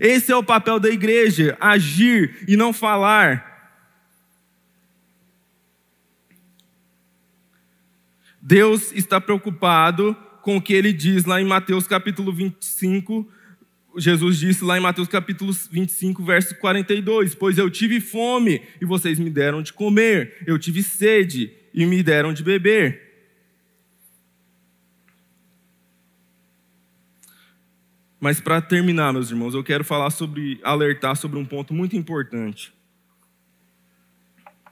[0.00, 3.54] Esse é o papel da igreja: agir e não falar.
[8.40, 13.28] Deus está preocupado com o que ele diz lá em Mateus capítulo 25.
[13.96, 19.18] Jesus disse lá em Mateus capítulo 25, verso 42: Pois eu tive fome e vocês
[19.18, 23.06] me deram de comer, eu tive sede e me deram de beber.
[28.20, 32.72] Mas para terminar, meus irmãos, eu quero falar sobre, alertar sobre um ponto muito importante.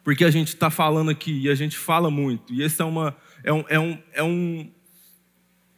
[0.02, 3.16] Porque a gente está falando aqui e a gente fala muito, e essa é uma,
[3.42, 4.70] é um, é um, é um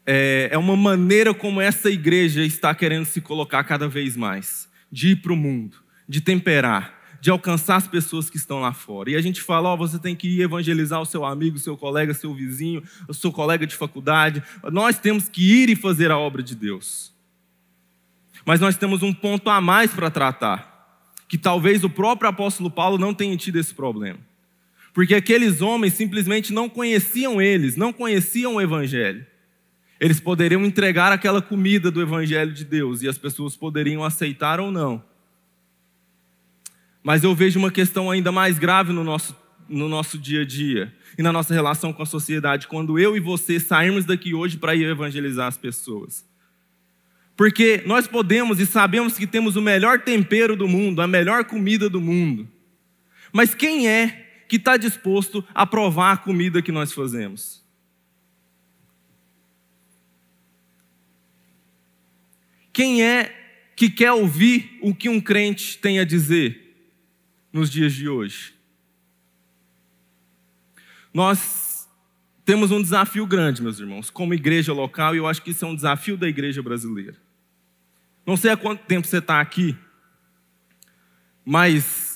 [0.06, 5.08] é, é uma maneira como essa igreja está querendo se colocar cada vez mais, de
[5.08, 5.78] ir para o mundo,
[6.08, 9.10] de temperar, de alcançar as pessoas que estão lá fora.
[9.10, 12.14] E a gente fala, oh, você tem que ir evangelizar o seu amigo, seu colega,
[12.14, 14.42] seu vizinho, o seu colega de faculdade.
[14.70, 17.12] Nós temos que ir e fazer a obra de Deus.
[18.44, 22.96] Mas nós temos um ponto a mais para tratar, que talvez o próprio apóstolo Paulo
[22.96, 24.20] não tenha tido esse problema.
[24.94, 29.26] Porque aqueles homens simplesmente não conheciam eles, não conheciam o evangelho.
[29.98, 34.70] Eles poderiam entregar aquela comida do evangelho de Deus e as pessoas poderiam aceitar ou
[34.70, 35.02] não.
[37.02, 39.34] Mas eu vejo uma questão ainda mais grave no nosso,
[39.68, 43.20] no nosso dia a dia e na nossa relação com a sociedade, quando eu e
[43.20, 46.24] você sairmos daqui hoje para ir evangelizar as pessoas.
[47.36, 51.88] Porque nós podemos e sabemos que temos o melhor tempero do mundo, a melhor comida
[51.88, 52.48] do mundo.
[53.32, 57.65] Mas quem é que está disposto a provar a comida que nós fazemos?
[62.76, 63.34] Quem é
[63.74, 66.76] que quer ouvir o que um crente tem a dizer
[67.50, 68.52] nos dias de hoje?
[71.10, 71.88] Nós
[72.44, 75.68] temos um desafio grande, meus irmãos, como igreja local, e eu acho que isso é
[75.68, 77.16] um desafio da igreja brasileira.
[78.26, 79.74] Não sei há quanto tempo você está aqui,
[81.42, 82.15] mas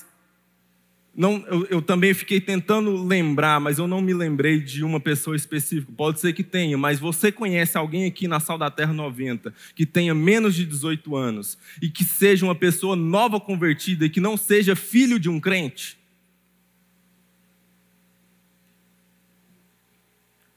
[1.13, 5.35] não, eu, eu, também fiquei tentando lembrar, mas eu não me lembrei de uma pessoa
[5.35, 5.91] específica.
[5.95, 9.85] Pode ser que tenha, mas você conhece alguém aqui na Sal da Terra 90 que
[9.85, 14.37] tenha menos de 18 anos e que seja uma pessoa nova convertida e que não
[14.37, 15.99] seja filho de um crente?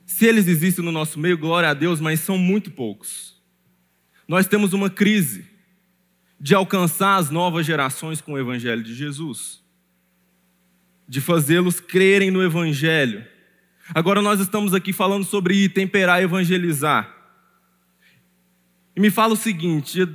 [0.07, 3.43] Se eles existem no nosso meio, glória a Deus, mas são muito poucos.
[4.29, 5.47] Nós temos uma crise
[6.39, 9.64] de alcançar as novas gerações com o Evangelho de Jesus,
[11.09, 13.25] de fazê-los crerem no Evangelho.
[13.95, 17.13] Agora nós estamos aqui falando sobre temperar e evangelizar.
[18.97, 20.09] E me fala o seguinte: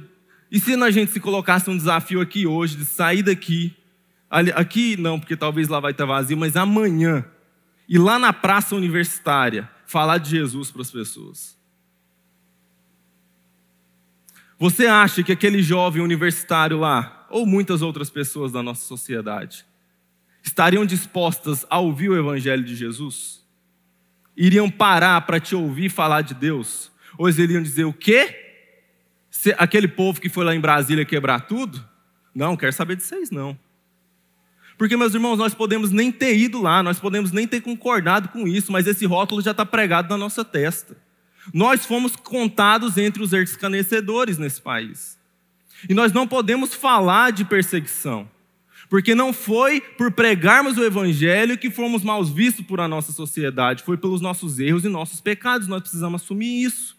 [0.52, 3.76] e se a gente se colocasse um desafio aqui hoje, de sair daqui,
[4.30, 7.26] aqui não, porque talvez lá vai estar vazio, mas amanhã,
[7.88, 11.58] e lá na praça universitária, falar de Jesus para as pessoas?
[14.58, 19.66] Você acha que aquele jovem universitário lá, ou muitas outras pessoas da nossa sociedade,
[20.44, 23.46] estariam dispostas a ouvir o Evangelho de Jesus?
[24.36, 26.92] Iriam parar para te ouvir falar de Deus?
[27.18, 28.36] Ou eles iriam dizer o quê?
[29.58, 31.86] Aquele povo que foi lá em Brasília quebrar tudo?
[32.34, 33.58] Não, quero saber de vocês não.
[34.78, 38.48] Porque, meus irmãos, nós podemos nem ter ido lá, nós podemos nem ter concordado com
[38.48, 40.96] isso, mas esse rótulo já está pregado na nossa testa.
[41.54, 45.18] Nós fomos contados entre os escarnecedores nesse país.
[45.90, 48.30] E nós não podemos falar de perseguição,
[48.90, 53.84] porque não foi por pregarmos o Evangelho que fomos mal vistos por a nossa sociedade,
[53.84, 56.98] foi pelos nossos erros e nossos pecados, nós precisamos assumir isso.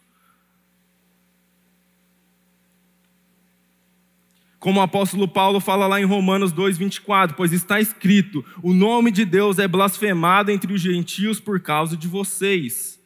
[4.57, 9.25] Como o apóstolo Paulo fala lá em Romanos 2,24, pois está escrito: o nome de
[9.25, 13.00] Deus é blasfemado entre os gentios por causa de vocês.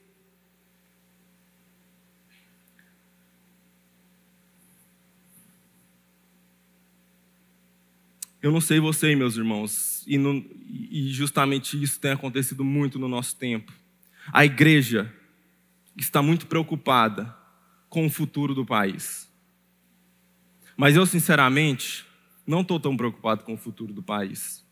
[8.46, 10.18] Eu não sei você, meus irmãos, e,
[10.92, 13.74] e justamente isso tem acontecido muito no nosso tempo.
[14.32, 15.12] A igreja
[15.98, 17.36] está muito preocupada
[17.90, 19.28] com o futuro do país.
[20.78, 22.06] Mas eu, sinceramente,
[22.46, 24.64] não estou tão preocupado com o futuro do país.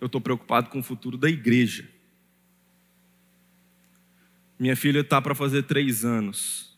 [0.00, 1.88] Eu estou preocupado com o futuro da igreja.
[4.58, 6.76] Minha filha está para fazer três anos.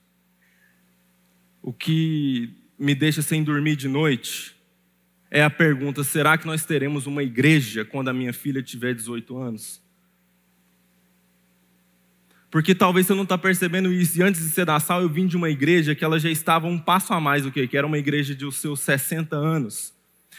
[1.63, 4.55] o que me deixa sem dormir de noite
[5.37, 9.37] é a pergunta: será que nós teremos uma igreja quando a minha filha tiver 18
[9.37, 9.83] anos?
[12.51, 14.19] Porque talvez você não está percebendo isso.
[14.19, 16.67] E antes de ser da sal, eu vim de uma igreja que ela já estava
[16.67, 19.93] um passo a mais do que, que era uma igreja de os seus 60 anos.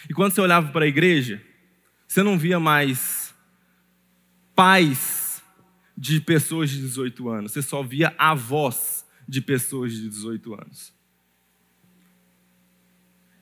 [0.10, 1.40] E quando você olhava para a igreja,
[2.08, 3.36] você não via mais
[4.56, 5.44] pais
[5.96, 10.97] de pessoas de 18 anos, você só via avós de pessoas de 18 anos.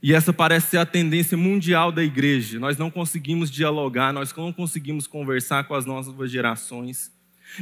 [0.05, 2.59] E essa parece ser a tendência mundial da igreja.
[2.59, 7.11] Nós não conseguimos dialogar, nós não conseguimos conversar com as nossas gerações.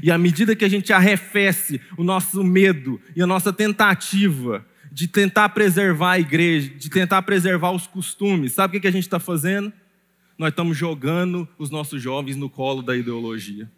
[0.03, 5.07] E à medida que a gente arrefece o nosso medo e a nossa tentativa de
[5.07, 9.19] tentar preservar a igreja, de tentar preservar os costumes, sabe o que a gente está
[9.21, 9.71] fazendo?
[10.37, 13.71] Nós estamos jogando os nossos jovens no colo da ideologia.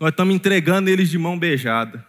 [0.00, 2.04] Nós estamos entregando eles de mão beijada.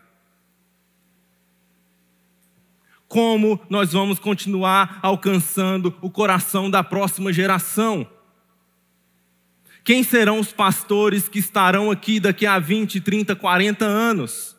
[3.14, 8.10] Como nós vamos continuar alcançando o coração da próxima geração?
[9.84, 14.56] Quem serão os pastores que estarão aqui daqui a 20, 30, 40 anos?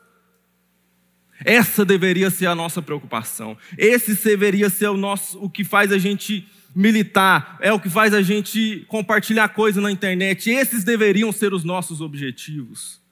[1.44, 3.59] Essa deveria ser a nossa preocupação.
[3.76, 8.14] Esse deveria ser o nosso o que faz a gente militar, é o que faz
[8.14, 10.48] a gente compartilhar coisa na internet.
[10.48, 13.02] Esses deveriam ser os nossos objetivos.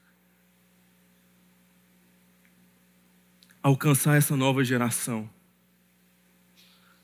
[3.61, 5.32] Alcançar essa nova geração.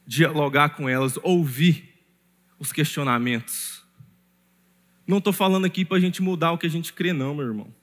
[0.10, 1.94] Dialogar com elas, ouvir
[2.58, 3.80] os questionamentos
[5.10, 7.48] não estou falando aqui para a gente mudar o que a gente crê, não, meu
[7.48, 7.74] irmão.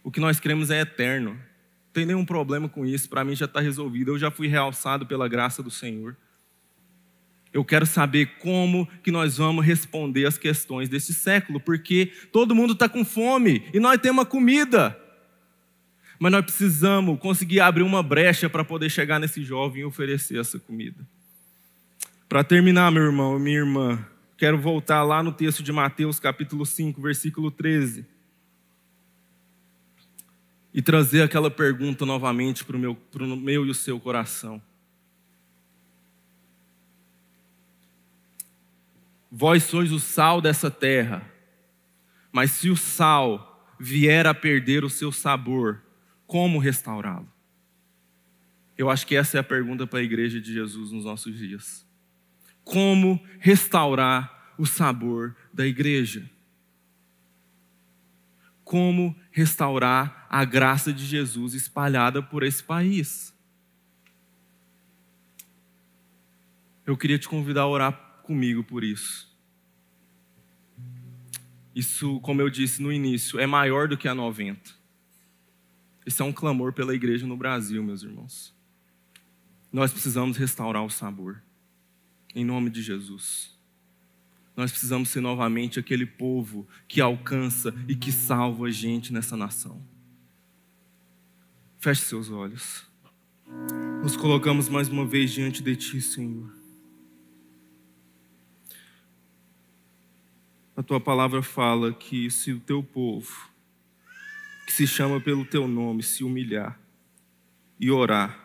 [0.00, 1.32] O que nós cremos é eterno.
[1.32, 4.12] Não tem nenhum problema com isso, para mim já está resolvido.
[4.12, 6.16] Eu já fui realçado pela graça do Senhor.
[7.52, 12.74] Eu quero saber como que nós vamos responder as questões desse século, porque todo mundo
[12.74, 14.96] está com fome e nós temos comida.
[16.16, 20.60] Mas nós precisamos conseguir abrir uma brecha para poder chegar nesse jovem e oferecer essa
[20.60, 21.04] comida.
[22.30, 24.06] Para terminar, meu irmão e minha irmã,
[24.40, 28.06] Quero voltar lá no texto de Mateus, capítulo 5, versículo 13.
[30.72, 32.96] E trazer aquela pergunta novamente para o meu,
[33.36, 34.62] meu e o seu coração.
[39.30, 41.30] Vós sois o sal dessa terra,
[42.32, 45.82] mas se o sal vier a perder o seu sabor,
[46.26, 47.30] como restaurá-lo?
[48.78, 51.89] Eu acho que essa é a pergunta para a igreja de Jesus nos nossos dias
[52.70, 56.30] como restaurar o sabor da igreja.
[58.62, 63.34] Como restaurar a graça de Jesus espalhada por esse país.
[66.86, 67.92] Eu queria te convidar a orar
[68.22, 69.28] comigo por isso.
[71.74, 74.70] Isso, como eu disse no início, é maior do que a 90.
[76.06, 78.54] Isso é um clamor pela igreja no Brasil, meus irmãos.
[79.72, 81.42] Nós precisamos restaurar o sabor
[82.34, 83.58] em nome de Jesus.
[84.56, 89.82] Nós precisamos ser novamente aquele povo que alcança e que salva a gente nessa nação.
[91.78, 92.84] Feche seus olhos.
[94.02, 96.52] Nos colocamos mais uma vez diante de Ti, Senhor.
[100.76, 103.50] A Tua palavra fala que se o Teu povo,
[104.66, 106.78] que se chama pelo Teu nome, se humilhar
[107.78, 108.38] e orar,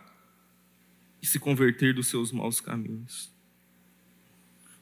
[1.21, 3.34] e se converter dos seus maus caminhos,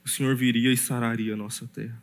[0.04, 2.01] o Senhor viria e sararia a nossa terra.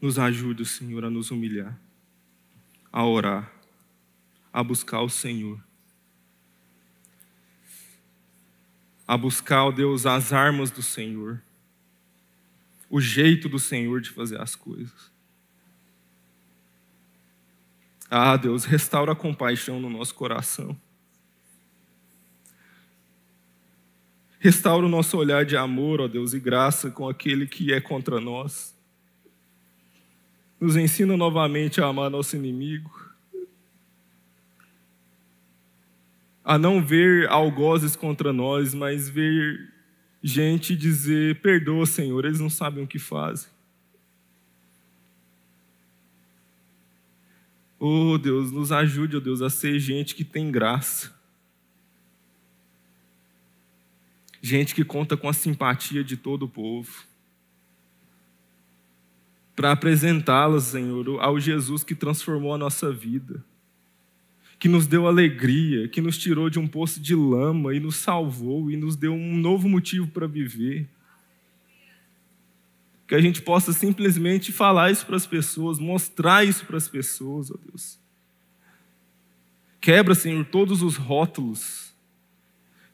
[0.00, 1.78] Nos ajude, Senhor, a nos humilhar,
[2.92, 3.52] a orar,
[4.52, 5.62] a buscar o Senhor.
[9.06, 11.42] A buscar, ó Deus, as armas do Senhor,
[12.90, 15.10] o jeito do Senhor de fazer as coisas.
[18.10, 20.78] Ah, Deus, restaura a compaixão no nosso coração.
[24.48, 28.18] Restaura o nosso olhar de amor, ó Deus, e graça com aquele que é contra
[28.18, 28.74] nós.
[30.58, 33.12] Nos ensina novamente a amar nosso inimigo.
[36.42, 39.70] A não ver algozes contra nós, mas ver
[40.22, 43.50] gente dizer: perdoa, Senhor, eles não sabem o que fazem.
[47.78, 51.17] Oh Deus, nos ajude, oh Deus, a ser gente que tem graça
[54.40, 56.90] gente que conta com a simpatia de todo o povo,
[59.54, 63.44] para apresentá-las, Senhor, ao Jesus que transformou a nossa vida,
[64.58, 68.70] que nos deu alegria, que nos tirou de um poço de lama e nos salvou
[68.70, 70.88] e nos deu um novo motivo para viver.
[73.06, 77.50] Que a gente possa simplesmente falar isso para as pessoas, mostrar isso para as pessoas,
[77.50, 77.98] ó Deus
[79.80, 81.87] Quebra, Senhor, todos os rótulos.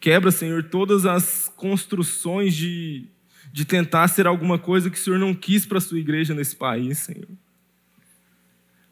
[0.05, 3.09] Quebra, Senhor, todas as construções de,
[3.51, 6.55] de tentar ser alguma coisa que o Senhor não quis para a sua igreja nesse
[6.55, 7.27] país, Senhor.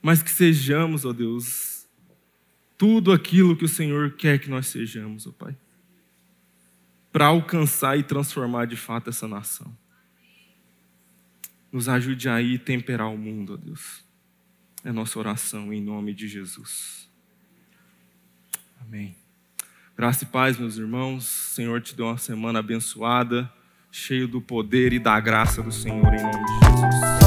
[0.01, 1.87] Mas que sejamos, ó Deus,
[2.79, 5.55] tudo aquilo que o Senhor quer que nós sejamos, ó Pai.
[7.13, 9.71] Para alcançar e transformar de fato essa nação.
[11.71, 14.03] Nos ajude aí a temperar o mundo, ó Deus.
[14.83, 17.07] É nossa oração em nome de Jesus.
[18.81, 19.22] Amém.
[19.97, 21.25] Graça e paz, meus irmãos.
[21.25, 23.51] Senhor te deu uma semana abençoada,
[23.91, 27.22] cheio do poder e da graça do Senhor em nome de Jesus.